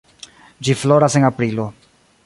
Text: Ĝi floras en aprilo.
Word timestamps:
Ĝi 0.69 0.75
floras 0.85 1.19
en 1.21 1.29
aprilo. 1.31 1.71